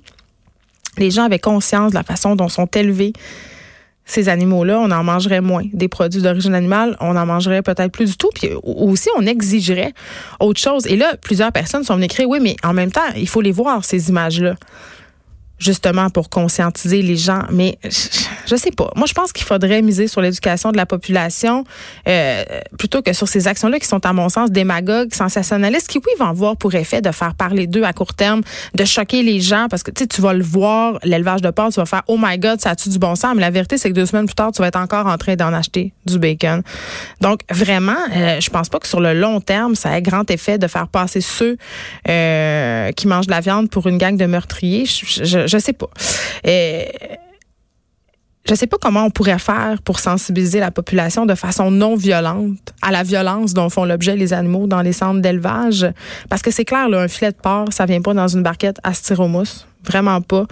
les 0.97 1.12
gens 1.12 1.24
avaient 1.24 1.39
conscience 1.39 1.91
de 1.91 1.95
la 1.95 2.03
façon 2.03 2.36
dont 2.36 2.47
sont 2.47 2.67
élevés 2.67 3.12
ces 4.05 4.29
animaux-là, 4.29 4.79
on 4.79 4.89
en 4.89 5.03
mangerait 5.03 5.41
moins. 5.41 5.63
Des 5.74 5.89
produits 5.89 6.21
d'origine 6.21 6.55
animale, 6.55 6.95
on 7.01 7.17
en 7.17 7.25
mangerait 7.25 7.62
peut-être 7.62 7.91
plus 7.91 8.12
du 8.12 8.17
tout. 8.17 8.29
Puis 8.33 8.50
aussi, 8.63 9.09
on 9.17 9.25
exigerait 9.25 9.93
autre 10.39 10.62
chose. 10.62 10.88
Et 10.88 10.95
là, 10.95 11.17
plusieurs 11.21 11.51
personnes 11.51 11.83
sont 11.83 11.95
venues 11.95 12.05
écrire, 12.05 12.29
oui, 12.29 12.39
mais 12.41 12.55
en 12.63 12.74
même 12.74 12.89
temps, 12.89 13.01
il 13.17 13.27
faut 13.27 13.41
les 13.41 13.51
voir, 13.51 13.83
ces 13.83 14.07
images-là. 14.07 14.55
Justement 15.59 16.09
pour 16.09 16.29
conscientiser 16.29 17.01
les 17.01 17.17
gens. 17.17 17.43
Mais 17.51 17.77
je, 17.83 18.55
sais 18.55 18.71
pas. 18.71 18.91
Moi, 18.95 19.07
je 19.07 19.13
pense 19.13 19.31
qu'il 19.31 19.45
faudrait 19.45 19.81
miser 19.81 20.07
sur 20.07 20.21
l'éducation 20.21 20.71
de 20.71 20.77
la 20.77 20.85
population 20.85 21.63
euh, 22.07 22.43
plutôt 22.77 23.01
que 23.01 23.13
sur 23.13 23.27
ces 23.27 23.47
actions-là 23.47 23.79
qui 23.79 23.87
sont, 23.87 24.05
à 24.05 24.13
mon 24.13 24.29
sens, 24.29 24.51
démagogues, 24.51 25.13
sensationnalistes, 25.13 25.87
qui, 25.87 25.99
oui, 25.99 26.11
vont 26.19 26.27
avoir 26.27 26.57
pour 26.57 26.73
effet 26.75 27.01
de 27.01 27.11
faire 27.11 27.35
parler 27.35 27.67
d'eux 27.67 27.83
à 27.83 27.93
court 27.93 28.13
terme, 28.13 28.41
de 28.75 28.85
choquer 28.85 29.23
les 29.23 29.39
gens, 29.39 29.67
parce 29.69 29.83
que 29.83 29.91
tu 29.91 30.07
tu 30.07 30.21
vas 30.21 30.33
le 30.33 30.43
voir, 30.43 30.99
l'élevage 31.03 31.41
de 31.41 31.49
porc, 31.49 31.69
tu 31.69 31.79
vas 31.79 31.85
faire 31.85 32.03
«Oh 32.07 32.17
my 32.19 32.37
God, 32.37 32.61
ça 32.61 32.71
a-tu 32.71 32.89
du 32.89 32.97
bon 32.97 33.15
sens?» 33.15 33.33
Mais 33.35 33.41
la 33.41 33.51
vérité, 33.51 33.77
c'est 33.77 33.89
que 33.89 33.93
deux 33.93 34.05
semaines 34.05 34.25
plus 34.25 34.35
tard, 34.35 34.51
tu 34.51 34.61
vas 34.61 34.67
être 34.67 34.79
encore 34.79 35.05
en 35.05 35.17
train 35.17 35.35
d'en 35.35 35.53
acheter 35.53 35.93
du 36.05 36.17
bacon. 36.17 36.61
Donc, 37.21 37.41
vraiment, 37.49 37.97
euh, 38.15 38.39
je 38.39 38.49
pense 38.49 38.69
pas 38.69 38.79
que 38.79 38.87
sur 38.87 38.99
le 38.99 39.13
long 39.13 39.41
terme, 39.41 39.75
ça 39.75 39.97
ait 39.97 40.01
grand 40.01 40.29
effet 40.31 40.57
de 40.57 40.67
faire 40.67 40.87
passer 40.87 41.21
ceux 41.21 41.57
euh, 42.07 42.91
qui 42.93 43.07
mangent 43.07 43.27
de 43.27 43.31
la 43.31 43.41
viande 43.41 43.69
pour 43.69 43.87
une 43.87 43.97
gang 43.97 44.17
de 44.17 44.25
meurtriers. 44.25 44.85
Sais 45.57 45.73
pas. 45.73 45.89
Je 48.47 48.55
sais 48.55 48.67
pas 48.67 48.77
comment 48.79 49.03
on 49.03 49.09
pourrait 49.09 49.39
faire 49.39 49.81
pour 49.83 49.99
sensibiliser 49.99 50.61
la 50.61 50.71
population 50.71 51.25
de 51.25 51.35
façon 51.35 51.69
non 51.69 51.95
violente 51.95 52.73
à 52.81 52.91
la 52.91 53.03
violence 53.03 53.53
dont 53.53 53.69
font 53.69 53.83
l'objet 53.83 54.15
les 54.15 54.31
animaux 54.31 54.67
dans 54.67 54.81
les 54.81 54.93
centres 54.93 55.19
d'élevage. 55.19 55.85
Parce 56.29 56.41
que 56.41 56.49
c'est 56.49 56.63
clair, 56.63 56.87
un 56.93 57.09
filet 57.09 57.31
de 57.31 57.37
porc, 57.37 57.73
ça 57.73 57.85
vient 57.85 58.01
pas 58.01 58.13
dans 58.13 58.29
une 58.29 58.43
barquette 58.43 58.77
à 58.83 58.93
styromousse. 58.93 59.67
Vraiment 59.88 60.22
pas. 60.22 60.46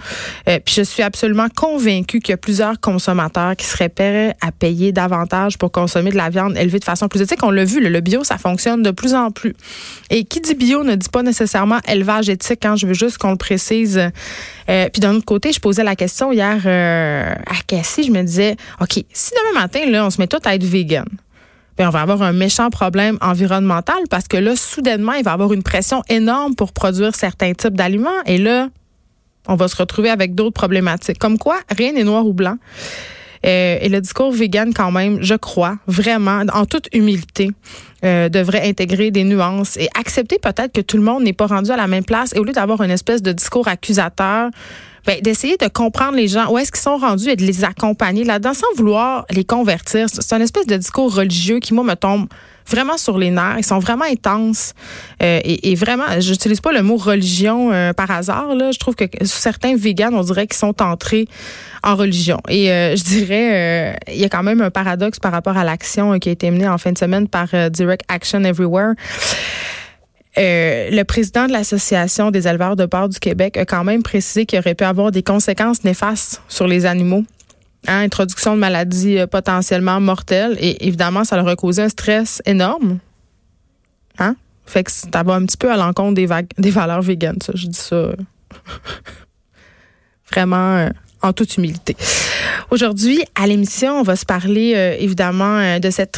Euh, 0.48 0.58
puis 0.64 0.74
je 0.74 0.82
suis 0.82 1.02
absolument 1.02 1.48
convaincue 1.54 2.20
qu'il 2.20 2.30
y 2.30 2.34
a 2.34 2.38
plusieurs 2.38 2.80
consommateurs 2.80 3.54
qui 3.56 3.66
seraient 3.66 3.88
prêts 3.88 4.34
à 4.40 4.50
payer 4.50 4.92
davantage 4.92 5.58
pour 5.58 5.70
consommer 5.70 6.10
de 6.10 6.16
la 6.16 6.30
viande 6.30 6.56
élevée 6.56 6.78
de 6.78 6.84
façon 6.84 7.08
plus 7.08 7.20
éthique. 7.20 7.42
On 7.42 7.50
l'a 7.50 7.64
vu, 7.64 7.80
le, 7.80 8.00
bio, 8.00 8.24
ça 8.24 8.38
fonctionne 8.38 8.82
de 8.82 8.90
plus 8.90 9.14
en 9.14 9.30
plus. 9.30 9.54
Et 10.10 10.24
qui 10.24 10.40
dit 10.40 10.54
bio 10.54 10.84
ne 10.84 10.94
dit 10.94 11.08
pas 11.08 11.22
nécessairement 11.22 11.78
élevage 11.86 12.28
éthique. 12.28 12.60
Quand 12.62 12.72
hein, 12.72 12.76
je 12.76 12.86
veux 12.86 12.94
juste 12.94 13.18
qu'on 13.18 13.30
le 13.30 13.36
précise. 13.36 14.00
Euh, 14.68 14.88
puis 14.92 15.00
d'un 15.00 15.14
autre 15.14 15.24
côté, 15.24 15.52
je 15.52 15.60
posais 15.60 15.84
la 15.84 15.96
question 15.96 16.32
hier 16.32 16.62
euh, 16.64 17.34
à 17.34 17.62
Cassie. 17.66 18.04
Je 18.04 18.10
me 18.10 18.22
disais, 18.22 18.56
OK, 18.80 19.04
si 19.12 19.30
demain 19.32 19.60
matin, 19.60 19.80
là, 19.88 20.06
on 20.06 20.10
se 20.10 20.20
met 20.20 20.26
tout 20.26 20.38
à 20.44 20.54
être 20.54 20.64
vegan, 20.64 21.04
ben, 21.76 21.88
on 21.88 21.90
va 21.90 22.00
avoir 22.00 22.22
un 22.22 22.32
méchant 22.32 22.70
problème 22.70 23.18
environnemental 23.20 23.98
parce 24.08 24.28
que 24.28 24.38
là, 24.38 24.56
soudainement, 24.56 25.12
il 25.12 25.24
va 25.24 25.32
y 25.32 25.34
avoir 25.34 25.52
une 25.52 25.62
pression 25.62 26.02
énorme 26.08 26.54
pour 26.54 26.72
produire 26.72 27.14
certains 27.14 27.52
types 27.52 27.74
d'aliments. 27.74 28.22
Et 28.24 28.38
là, 28.38 28.68
on 29.48 29.56
va 29.56 29.68
se 29.68 29.76
retrouver 29.76 30.10
avec 30.10 30.34
d'autres 30.34 30.54
problématiques. 30.54 31.18
Comme 31.18 31.38
quoi, 31.38 31.58
rien 31.76 31.92
n'est 31.92 32.04
noir 32.04 32.26
ou 32.26 32.32
blanc. 32.32 32.56
Euh, 33.44 33.78
et 33.80 33.88
le 33.88 34.00
discours 34.00 34.32
vegan, 34.32 34.72
quand 34.74 34.90
même, 34.90 35.18
je 35.22 35.34
crois, 35.34 35.76
vraiment, 35.86 36.42
en 36.52 36.66
toute 36.66 36.88
humilité, 36.92 37.50
euh, 38.04 38.28
devrait 38.28 38.66
intégrer 38.66 39.10
des 39.10 39.24
nuances 39.24 39.76
et 39.76 39.88
accepter 39.98 40.38
peut-être 40.38 40.72
que 40.72 40.80
tout 40.80 40.96
le 40.96 41.02
monde 41.02 41.22
n'est 41.22 41.32
pas 41.32 41.46
rendu 41.46 41.70
à 41.70 41.76
la 41.76 41.86
même 41.86 42.04
place. 42.04 42.34
Et 42.34 42.38
au 42.38 42.44
lieu 42.44 42.52
d'avoir 42.52 42.82
une 42.82 42.90
espèce 42.90 43.22
de 43.22 43.32
discours 43.32 43.68
accusateur, 43.68 44.50
ben, 45.06 45.20
d'essayer 45.20 45.56
de 45.56 45.68
comprendre 45.68 46.16
les 46.16 46.26
gens, 46.26 46.50
où 46.50 46.58
est-ce 46.58 46.72
qu'ils 46.72 46.80
sont 46.80 46.96
rendus 46.96 47.28
et 47.28 47.36
de 47.36 47.44
les 47.44 47.64
accompagner 47.64 48.24
là-dedans 48.24 48.54
sans 48.54 48.66
vouloir 48.76 49.24
les 49.30 49.44
convertir. 49.44 50.08
C'est 50.10 50.34
une 50.34 50.42
espèce 50.42 50.66
de 50.66 50.76
discours 50.76 51.14
religieux 51.14 51.60
qui, 51.60 51.74
moi, 51.74 51.84
me 51.84 51.94
tombe 51.94 52.26
vraiment 52.68 52.96
sur 52.96 53.18
les 53.18 53.30
nerfs. 53.30 53.56
Ils 53.58 53.64
sont 53.64 53.78
vraiment 53.78 54.04
intenses. 54.04 54.74
Euh, 55.22 55.40
et, 55.44 55.70
et, 55.70 55.74
vraiment, 55.74 56.04
j'utilise 56.18 56.60
pas 56.60 56.72
le 56.72 56.82
mot 56.82 56.96
religion 56.96 57.72
euh, 57.72 57.92
par 57.92 58.10
hasard. 58.10 58.54
Là. 58.54 58.72
Je 58.72 58.78
trouve 58.78 58.94
que 58.94 59.04
certains 59.22 59.76
véganes, 59.76 60.14
on 60.14 60.22
dirait 60.22 60.46
qu'ils 60.46 60.58
sont 60.58 60.82
entrés 60.82 61.28
en 61.82 61.94
religion. 61.94 62.40
Et 62.48 62.70
euh, 62.70 62.96
je 62.96 63.04
dirais, 63.04 63.98
il 64.08 64.18
y 64.18 64.24
a 64.24 64.28
quand 64.28 64.42
même 64.42 64.60
un 64.60 64.70
paradoxe 64.70 65.18
par 65.18 65.32
rapport 65.32 65.56
à 65.56 65.64
l'action 65.64 66.18
qui 66.18 66.28
a 66.28 66.32
été 66.32 66.50
menée 66.50 66.68
en 66.68 66.78
fin 66.78 66.92
de 66.92 66.98
semaine 66.98 67.28
par 67.28 67.48
Direct 67.70 68.04
Action 68.08 68.42
Everywhere. 68.44 68.94
le 70.36 71.02
président 71.04 71.46
de 71.46 71.52
l'Association 71.52 72.30
des 72.30 72.48
éleveurs 72.48 72.76
de 72.76 72.86
porc 72.86 73.08
du 73.08 73.18
Québec 73.20 73.56
a 73.56 73.64
quand 73.64 73.84
même 73.84 74.02
précisé 74.02 74.46
qu'il 74.46 74.58
aurait 74.58 74.74
pu 74.74 74.84
avoir 74.84 75.10
des 75.12 75.22
conséquences 75.22 75.84
néfastes 75.84 76.42
sur 76.48 76.66
les 76.66 76.86
animaux 76.86 77.24
Hein, 77.88 78.00
introduction 78.00 78.54
de 78.54 78.60
maladies 78.60 79.18
euh, 79.18 79.26
potentiellement 79.26 80.00
mortelles. 80.00 80.56
Et 80.58 80.86
évidemment, 80.86 81.24
ça 81.24 81.36
leur 81.36 81.46
a 81.46 81.56
causé 81.56 81.82
un 81.82 81.88
stress 81.88 82.42
énorme. 82.44 82.98
Hein? 84.18 84.34
Fait 84.64 84.82
que 84.82 84.90
ça 84.90 85.22
va 85.22 85.34
un 85.34 85.46
petit 85.46 85.56
peu 85.56 85.70
à 85.70 85.76
l'encontre 85.76 86.14
des, 86.14 86.28
des 86.58 86.70
valeurs 86.70 87.02
véganes, 87.02 87.38
ça. 87.40 87.52
Je 87.54 87.68
dis 87.68 87.78
ça 87.78 87.94
euh, 87.94 88.16
vraiment 90.32 90.76
euh, 90.76 90.88
en 91.22 91.32
toute 91.32 91.56
humilité. 91.56 91.96
Aujourd'hui, 92.68 93.22
à 93.36 93.46
l'émission, 93.46 94.00
on 94.00 94.02
va 94.02 94.16
se 94.16 94.24
parler 94.24 94.72
euh, 94.74 94.96
évidemment 94.98 95.56
euh, 95.58 95.78
de 95.78 95.88
cette, 95.88 96.10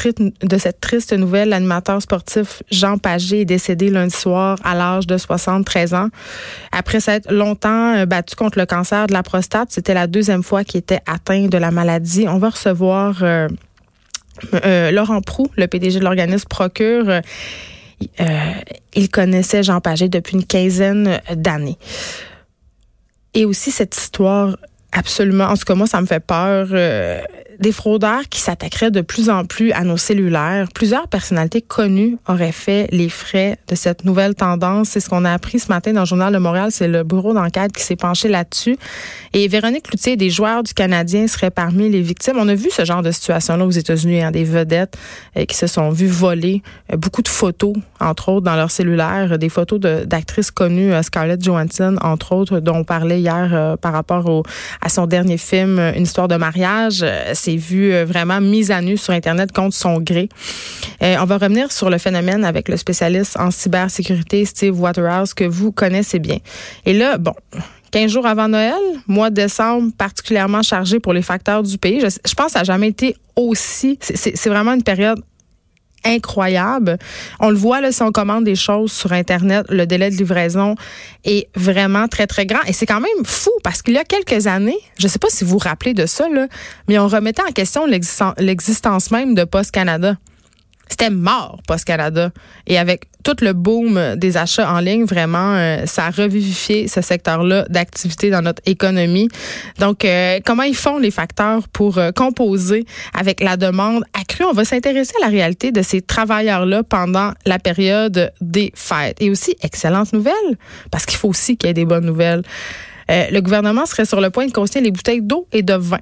triste 0.81 1.13
nouvelle. 1.13 1.51
L'animateur 1.51 2.01
sportif 2.01 2.63
Jean 2.71 2.97
Pagé 2.97 3.43
est 3.43 3.45
décédé 3.45 3.91
lundi 3.91 4.15
soir 4.17 4.57
à 4.65 4.75
l'âge 4.75 5.07
de 5.07 5.19
73 5.19 5.93
ans. 5.93 6.09
Après 6.73 7.01
s'être 7.01 7.31
longtemps 7.31 7.97
euh, 7.97 8.07
battu 8.07 8.35
contre 8.35 8.59
le 8.59 8.65
cancer 8.65 9.09
de 9.09 9.13
la 9.13 9.23
prostate, 9.23 9.69
c'était 9.73 9.93
la 9.93 10.07
deuxième 10.07 10.43
fois 10.43 10.65
qu'il 10.65 10.79
était 10.79 11.01
atteint 11.07 11.49
de 11.49 11.59
la 11.59 11.71
maladie. 11.71 12.27
On 12.27 12.39
va 12.39 12.49
recevoir 12.49 13.23
Laurent 14.53 15.21
Prou, 15.21 15.49
le 15.57 15.67
PDG 15.67 15.99
de 15.99 16.05
l'organisme 16.05 16.49
Procure. 16.49 17.21
il 18.95 19.11
connaissait 19.11 19.63
Jean 19.63 19.81
Pagé 19.81 20.09
depuis 20.09 20.37
une 20.37 20.47
quinzaine 20.47 21.21
d'années. 21.35 21.77
Et 23.35 23.45
aussi 23.45 23.71
cette 23.71 23.95
histoire 23.95 24.57
Absolument. 24.93 25.45
En 25.45 25.57
tout 25.57 25.65
cas, 25.65 25.75
moi, 25.75 25.87
ça 25.87 26.01
me 26.01 26.07
fait 26.07 26.21
peur. 26.21 26.69
Euh, 26.73 27.21
des 27.59 27.73
fraudeurs 27.73 28.29
qui 28.31 28.41
s'attaqueraient 28.41 28.91
de 28.91 29.01
plus 29.01 29.31
en 29.31 29.45
plus 29.45 29.73
à 29.73 29.85
nos 29.85 29.97
cellulaires. 29.97 30.69
Plusieurs 30.75 31.09
personnalités 31.09 31.63
connues 31.63 32.17
auraient 32.29 32.53
fait 32.53 32.89
les 32.93 33.09
frais 33.09 33.59
de 33.69 33.75
cette 33.75 34.05
nouvelle 34.05 34.35
tendance. 34.35 34.91
C'est 34.91 35.01
ce 35.01 35.09
qu'on 35.09 35.25
a 35.25 35.33
appris 35.33 35.59
ce 35.59 35.69
matin 35.69 35.93
dans 35.93 36.01
le 36.01 36.07
Journal 36.07 36.33
de 36.33 36.39
Montréal. 36.39 36.71
C'est 36.71 36.89
le 36.89 37.03
bureau 37.03 37.35
d'enquête 37.35 37.73
qui 37.73 37.83
s'est 37.83 37.97
penché 37.97 38.29
là-dessus. 38.29 38.77
Et 39.33 39.49
Véronique 39.49 39.85
Cloutier, 39.85 40.17
des 40.17 40.31
joueurs 40.31 40.63
du 40.63 40.73
Canadien, 40.73 41.27
seraient 41.27 41.51
parmi 41.51 41.89
les 41.89 42.01
victimes. 42.01 42.37
On 42.39 42.49
a 42.49 42.55
vu 42.55 42.71
ce 42.71 42.85
genre 42.85 43.03
de 43.03 43.11
situation-là 43.11 43.67
aux 43.67 43.71
États-Unis, 43.71 44.23
hein, 44.23 44.31
des 44.31 44.45
vedettes 44.45 44.97
euh, 45.37 45.45
qui 45.45 45.57
se 45.57 45.67
sont 45.67 45.91
vues 45.91 46.07
voler 46.07 46.63
euh, 46.93 46.97
beaucoup 46.97 47.23
de 47.23 47.29
photos, 47.29 47.75
entre 48.01 48.31
autres, 48.31 48.45
dans 48.45 48.57
leur 48.57 48.71
cellulaire, 48.71 49.39
des 49.39 49.49
photos 49.49 49.81
d'actrices 49.81 50.51
connues, 50.51 50.93
euh, 50.93 51.03
Scarlett 51.03 51.43
Johansson, 51.43 51.97
entre 52.03 52.33
autres, 52.33 52.61
dont 52.61 52.77
on 52.77 52.85
parlait 52.85 53.21
hier 53.21 53.77
par 53.81 53.93
rapport 53.93 54.29
au, 54.29 54.43
à 54.81 54.89
son 54.89 55.07
dernier 55.07 55.39
film, 55.39 55.79
Une 55.79 56.03
histoire 56.03 56.29
de 56.29 56.37
mariage 56.37 57.05
s'est 57.49 57.57
vu 57.57 57.93
euh, 57.93 58.05
vraiment 58.05 58.41
mise 58.41 58.71
à 58.71 58.81
nu 58.81 58.97
sur 58.97 59.13
Internet 59.13 59.53
contre 59.53 59.75
son 59.75 60.01
gré. 60.01 60.29
Euh, 61.03 61.17
on 61.21 61.25
va 61.25 61.39
revenir 61.39 61.73
sur 61.73 61.91
le 61.91 61.99
phénomène 61.99 62.45
avec 62.45 62.69
le 62.69 62.77
spécialiste 62.77 63.39
en 63.39 63.51
cybersécurité 63.51 64.45
Steve 64.45 64.79
Waterhouse 64.79 65.35
que 65.35 65.45
vous 65.45 65.73
connaissez 65.73 66.19
bien. 66.19 66.39
Et 66.85 66.93
là, 66.93 67.19
bon. 67.19 67.33
15 67.91 68.11
jours 68.11 68.27
avant 68.27 68.49
Noël, 68.49 68.75
mois 69.07 69.31
de 69.31 69.37
décembre 69.37 69.93
particulièrement 69.97 70.61
chargé 70.61 71.01
pour 71.01 71.15
les 71.15 71.23
facteurs 71.23 71.63
du 71.63 71.79
pays. 71.79 72.01
Je, 72.01 72.09
je 72.09 72.35
pense 72.35 72.49
que 72.49 72.53
ça 72.53 72.59
n'a 72.59 72.65
jamais 72.65 72.89
été 72.89 73.17
aussi. 73.35 73.99
C'est 74.03 74.49
vraiment 74.51 74.75
une 74.75 74.83
période 74.83 75.23
incroyable. 76.05 76.99
On 77.41 77.51
le 77.51 77.57
voit 77.57 77.81
là, 77.81 77.93
si 77.93 78.03
on 78.03 78.13
commande 78.13 78.45
des 78.45 78.57
choses 78.57 78.93
sur 78.93 79.13
Internet, 79.13 79.67
le 79.69 79.87
délai 79.87 80.11
de 80.11 80.17
livraison 80.17 80.75
est 81.25 81.49
vraiment 81.55 82.09
très, 82.09 82.27
très 82.27 82.47
grand. 82.47 82.63
Et 82.67 82.73
c'est 82.73 82.87
quand 82.87 83.01
même 83.01 83.25
fou 83.25 83.51
parce 83.63 83.83
qu'il 83.83 83.95
y 83.95 83.99
a 83.99 84.05
quelques 84.05 84.47
années, 84.47 84.79
je 84.99 85.07
ne 85.07 85.11
sais 85.11 85.19
pas 85.19 85.29
si 85.31 85.45
vous 85.45 85.51
vous 85.51 85.59
rappelez 85.59 85.95
de 85.95 86.07
ça, 86.07 86.29
là, 86.29 86.47
mais 86.89 86.99
on 86.99 87.09
remettait 87.09 87.43
en 87.43 87.53
question 87.53 87.87
l'existence 87.87 89.11
même 89.11 89.35
de 89.35 89.45
Post 89.45 89.71
Canada. 89.71 90.17
C'était 90.89 91.11
mort, 91.11 91.61
Post 91.67 91.85
Canada. 91.85 92.31
Et 92.67 92.79
avec 92.79 93.05
tout 93.25 93.37
le 93.43 93.53
boom 93.53 94.17
des 94.17 94.37
achats 94.37 94.71
en 94.73 94.81
ligne, 94.81 95.05
vraiment, 95.05 95.55
euh, 95.55 95.87
ça 95.87 96.07
a 96.07 96.11
revivifié 96.11 96.89
ce 96.89 97.01
secteur-là 97.01 97.67
d'activité 97.69 98.31
dans 98.31 98.43
notre 98.43 98.63
économie. 98.67 99.29
Donc, 99.79 100.05
euh, 100.05 100.41
comment 100.45 100.63
ils 100.63 100.77
font 100.77 100.99
les 100.99 101.11
facteurs 101.11 101.69
pour 101.69 101.99
euh, 101.99 102.11
composer 102.11 102.87
avec 103.13 103.41
la 103.41 103.57
demande 103.57 104.05
accrue? 104.19 104.45
On 104.45 104.53
va 104.53 104.65
s'intéresser 104.65 105.13
à 105.21 105.27
la 105.27 105.31
réalité 105.31 105.73
de 105.73 105.83
ces 105.83 106.01
travailleurs-là 106.01 106.83
pendant 106.83 107.33
la 107.45 107.59
période 107.59 108.33
des 108.41 108.73
fêtes. 108.75 109.21
Et 109.21 109.31
aussi, 109.31 109.57
excellente 109.63 110.13
nouvelle, 110.13 110.35
parce 110.91 111.05
qu'il 111.05 111.19
faut 111.19 111.29
aussi 111.29 111.57
qu'il 111.57 111.69
y 111.69 111.71
ait 111.71 111.75
des 111.75 111.85
bonnes 111.85 112.07
nouvelles. 112.07 112.43
le 113.09 113.41
gouvernement 113.41 113.87
serait 113.87 114.05
sur 114.05 114.21
le 114.21 114.31
point 114.31 114.47
de 114.47 114.53
consigner 114.53 114.85
les 114.87 114.91
bouteilles 114.91 115.23
d'eau 115.23 115.47
et 115.53 115.63
de 115.63 115.75
vin. 115.75 116.01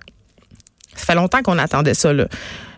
Ça 0.95 1.05
fait 1.05 1.15
longtemps 1.15 1.43
qu'on 1.43 1.59
attendait 1.59 1.95
ça. 1.95 2.13
Là. 2.13 2.27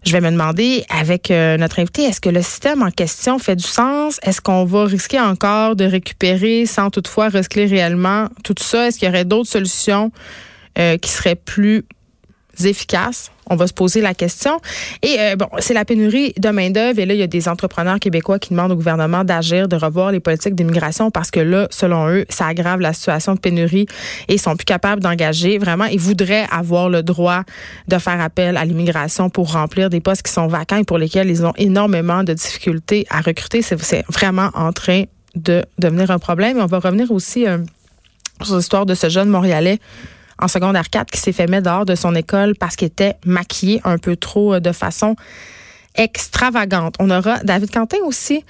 Je 0.08 0.12
vais 0.14 0.22
me 0.22 0.30
demander 0.30 0.86
avec 0.88 1.30
euh, 1.30 1.58
notre 1.58 1.80
invité, 1.80 2.04
est-ce 2.04 2.22
que 2.22 2.30
le 2.30 2.40
système 2.40 2.82
en 2.82 2.90
question 2.90 3.38
fait 3.38 3.56
du 3.56 3.66
sens? 3.66 4.18
Est-ce 4.22 4.40
qu'on 4.40 4.64
va 4.64 4.86
risquer 4.86 5.20
encore 5.20 5.76
de 5.76 5.84
récupérer 5.84 6.64
sans 6.64 6.88
toutefois 6.88 7.28
recycler 7.28 7.66
réellement 7.66 8.28
tout 8.42 8.54
ça? 8.58 8.86
Est-ce 8.86 8.98
qu'il 8.98 9.06
y 9.06 9.10
aurait 9.10 9.26
d'autres 9.26 9.50
solutions 9.50 10.10
euh, 10.78 10.96
qui 10.96 11.10
seraient 11.10 11.34
plus 11.34 11.84
efficaces? 12.64 13.30
On 13.50 13.56
va 13.56 13.66
se 13.66 13.72
poser 13.72 14.00
la 14.00 14.14
question. 14.14 14.60
Et 15.02 15.16
euh, 15.18 15.36
bon, 15.36 15.48
c'est 15.58 15.74
la 15.74 15.84
pénurie 15.84 16.32
de 16.38 16.48
main-d'œuvre. 16.50 16.98
Et 16.98 17.06
là, 17.06 17.14
il 17.14 17.20
y 17.20 17.22
a 17.22 17.26
des 17.26 17.48
entrepreneurs 17.48 17.98
québécois 17.98 18.38
qui 18.38 18.50
demandent 18.50 18.72
au 18.72 18.76
gouvernement 18.76 19.24
d'agir, 19.24 19.68
de 19.68 19.76
revoir 19.76 20.12
les 20.12 20.20
politiques 20.20 20.54
d'immigration 20.54 21.10
parce 21.10 21.30
que 21.30 21.40
là, 21.40 21.68
selon 21.70 22.08
eux, 22.08 22.24
ça 22.28 22.46
aggrave 22.46 22.80
la 22.80 22.92
situation 22.92 23.34
de 23.34 23.40
pénurie 23.40 23.86
et 24.28 24.34
ils 24.34 24.40
sont 24.40 24.56
plus 24.56 24.64
capables 24.64 25.02
d'engager. 25.02 25.58
Vraiment, 25.58 25.84
ils 25.84 26.00
voudraient 26.00 26.46
avoir 26.50 26.88
le 26.88 27.02
droit 27.02 27.42
de 27.88 27.98
faire 27.98 28.20
appel 28.20 28.56
à 28.56 28.64
l'immigration 28.64 29.30
pour 29.30 29.52
remplir 29.52 29.90
des 29.90 30.00
postes 30.00 30.22
qui 30.22 30.32
sont 30.32 30.46
vacants 30.46 30.76
et 30.76 30.84
pour 30.84 30.98
lesquels 30.98 31.28
ils 31.28 31.44
ont 31.44 31.54
énormément 31.56 32.24
de 32.24 32.32
difficultés 32.32 33.06
à 33.10 33.20
recruter. 33.20 33.62
C'est 33.62 34.04
vraiment 34.08 34.50
en 34.54 34.72
train 34.72 35.04
de 35.34 35.64
devenir 35.78 36.10
un 36.10 36.18
problème. 36.18 36.58
On 36.60 36.66
va 36.66 36.78
revenir 36.78 37.10
aussi. 37.10 37.46
Euh, 37.46 37.58
sur 38.44 38.56
l'histoire 38.56 38.86
de 38.86 38.94
ce 38.94 39.08
jeune 39.08 39.28
Montréalais 39.28 39.78
en 40.38 40.48
secondaire 40.48 40.90
4 40.90 41.10
qui 41.10 41.20
s'est 41.20 41.32
fait 41.32 41.46
mettre 41.46 41.64
dehors 41.64 41.84
de 41.84 41.94
son 41.94 42.14
école 42.14 42.54
parce 42.54 42.76
qu'il 42.76 42.86
était 42.86 43.16
maquillé 43.24 43.80
un 43.84 43.98
peu 43.98 44.16
trop 44.16 44.54
euh, 44.54 44.60
de 44.60 44.72
façon 44.72 45.16
extravagante. 45.96 46.94
On 47.00 47.10
aura 47.10 47.38
David 47.40 47.70
Quentin 47.70 47.98
aussi. 48.04 48.44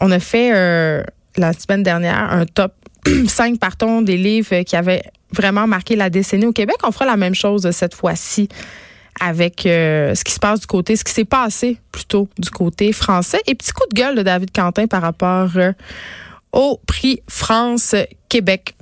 On 0.00 0.10
a 0.10 0.18
fait 0.18 0.52
euh, 0.54 1.02
la 1.36 1.52
semaine 1.52 1.82
dernière 1.82 2.32
un 2.32 2.46
top 2.46 2.72
5 3.28 3.58
partons 3.58 4.02
des 4.02 4.16
livres 4.16 4.62
qui 4.62 4.76
avaient 4.76 5.02
vraiment 5.32 5.66
marqué 5.66 5.96
la 5.96 6.10
décennie 6.10 6.46
au 6.46 6.52
Québec. 6.52 6.76
On 6.82 6.92
fera 6.92 7.04
la 7.04 7.16
même 7.16 7.34
chose 7.34 7.70
cette 7.72 7.94
fois-ci 7.94 8.48
avec 9.20 9.66
euh, 9.66 10.14
ce 10.14 10.24
qui 10.24 10.32
se 10.32 10.40
passe 10.40 10.60
du 10.60 10.66
côté, 10.66 10.96
ce 10.96 11.04
qui 11.04 11.12
s'est 11.12 11.24
passé 11.24 11.78
plutôt 11.92 12.28
du 12.38 12.50
côté 12.50 12.92
français. 12.92 13.40
Et 13.46 13.54
petit 13.54 13.72
coup 13.72 13.84
de 13.92 13.94
gueule 13.94 14.16
de 14.16 14.22
David 14.22 14.50
Quentin 14.52 14.86
par 14.86 15.02
rapport 15.02 15.50
au 16.52 16.80
prix 16.86 17.20
France-Québec. 17.28 18.74